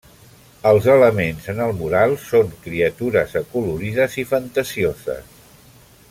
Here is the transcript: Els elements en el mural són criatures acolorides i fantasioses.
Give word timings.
Els 0.69 0.85
elements 0.93 1.43
en 1.53 1.59
el 1.65 1.73
mural 1.81 2.15
són 2.23 2.49
criatures 2.65 3.35
acolorides 3.43 4.19
i 4.25 4.29
fantasioses. 4.35 5.37